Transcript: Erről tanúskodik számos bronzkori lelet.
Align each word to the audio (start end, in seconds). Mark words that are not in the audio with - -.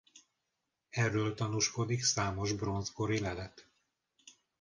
Erről 0.89 1.33
tanúskodik 1.33 2.01
számos 2.03 2.53
bronzkori 2.53 3.19
lelet. 3.19 3.67